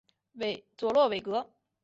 [0.77, 1.47] 佐洛韦格。